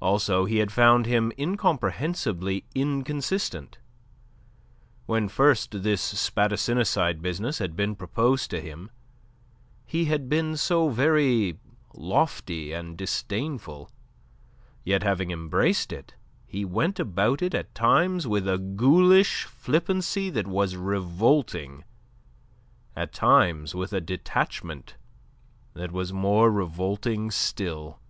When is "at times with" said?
17.54-18.48, 22.96-23.92